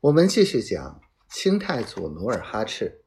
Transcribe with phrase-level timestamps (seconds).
[0.00, 1.00] 我们继续讲
[1.30, 3.02] 清太祖努尔哈赤，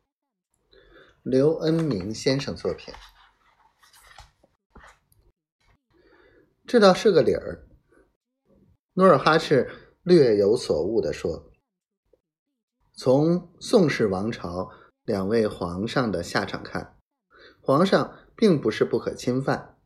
[1.22, 2.92] 刘恩明先生作品。
[6.66, 7.68] 这倒是个理儿。
[8.94, 11.52] 努尔哈赤略有所悟的说
[12.98, 14.72] ：“从宋氏王朝
[15.04, 16.98] 两位皇上的下场看，
[17.62, 19.78] 皇上并不是不可侵犯，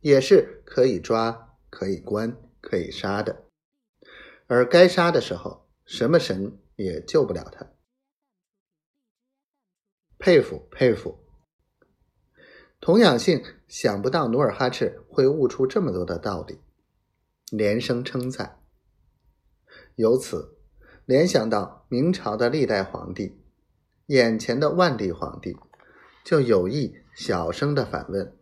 [0.00, 3.44] 也是可以抓、可以关、可以杀的。
[4.46, 7.72] 而该杀的时候。”什么神也救不了他，
[10.18, 11.24] 佩服佩服。
[12.78, 16.60] 童养性想不到努尔哈赤会悟出这么多的道理，
[17.50, 18.62] 连声称赞。
[19.94, 20.58] 由此
[21.06, 23.40] 联想到明朝的历代皇帝，
[24.08, 25.56] 眼前的万历皇帝，
[26.22, 28.36] 就有意小声的反问：“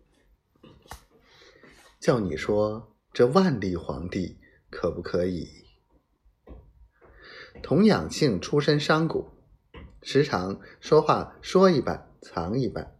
[2.00, 5.64] 叫你说这万历皇帝可不可以？”
[7.66, 9.24] 童养性出身商贾，
[10.00, 12.94] 时常说话说一半藏一半，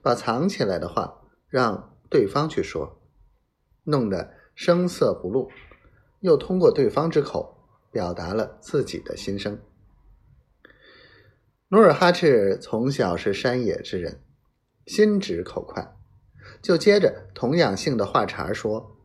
[0.00, 2.98] 把藏起来的话让对方去说，
[3.84, 5.50] 弄得声色不露，
[6.20, 9.60] 又通过对方之口表达了自己的心声。
[11.68, 14.22] 努尔哈赤从小是山野之人，
[14.86, 15.94] 心直口快，
[16.62, 18.96] 就接着童养性的话茬说：“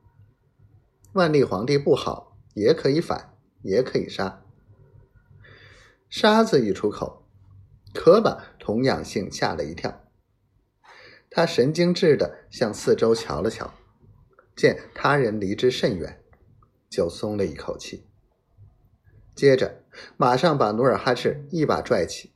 [1.12, 4.44] 万历皇帝不好，也可以反，也可以杀。”
[6.18, 7.28] 沙子一出口，
[7.94, 10.06] 可把童养性吓了一跳。
[11.30, 13.74] 他神经质的向四周瞧了瞧，
[14.56, 16.24] 见他人离之甚远，
[16.90, 18.08] 就松了一口气。
[19.36, 19.84] 接着，
[20.16, 22.32] 马上把努尔哈赤一把拽起，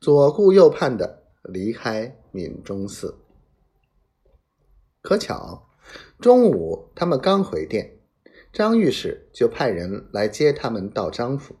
[0.00, 3.20] 左顾右盼的离开闽中寺。
[5.00, 5.68] 可巧，
[6.18, 7.96] 中午他们刚回殿，
[8.52, 11.54] 张御史就派人来接他们到张府。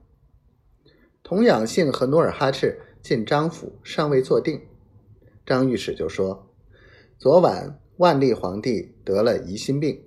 [1.24, 4.60] 童养性和努尔哈赤进张府，尚未坐定，
[5.46, 6.50] 张御史就说
[7.18, 10.04] ：“昨晚万历皇帝得了疑心病。”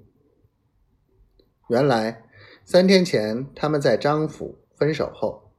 [1.70, 2.24] 原来
[2.64, 5.52] 三天前他们在张府分手后，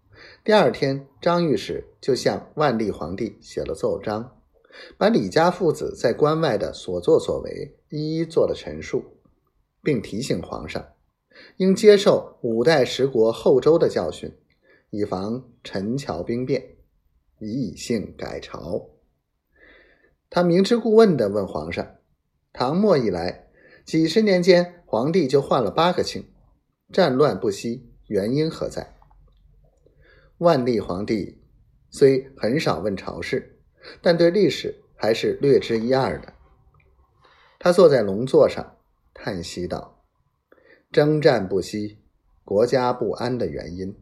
[0.45, 4.39] 第二天张御史就向万历皇帝写了奏章，
[4.97, 9.03] 把李家父子在关外的所作所为一一做了陈述，
[9.83, 10.87] 并提醒皇上
[11.57, 14.33] 应接受五代十国后周的教训。
[14.91, 16.77] 以防陈桥兵变，
[17.41, 18.89] 以性改朝。
[20.31, 21.97] 他明知故问的问皇上
[22.53, 23.49] ：“唐末以来，
[23.85, 26.27] 几十年间，皇帝就换了八个姓，
[26.93, 28.95] 战乱不息，原因何在？”
[30.39, 31.43] 万历皇帝
[31.91, 33.61] 虽很少问朝事，
[34.01, 36.33] 但对历史还是略知一二的。
[37.59, 38.77] 他坐在龙座上，
[39.13, 40.03] 叹息道
[40.91, 41.99] ：“征战不息，
[42.45, 43.95] 国家不安的原因。”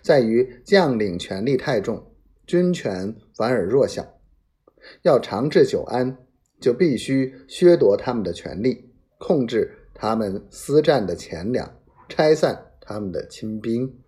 [0.00, 2.04] 在于将领权力太重，
[2.46, 4.18] 军权反而弱小。
[5.02, 6.16] 要长治久安，
[6.60, 11.78] 就必须削夺他们的权力，控制他们私占的钱粮，
[12.08, 14.01] 拆散他们的亲兵。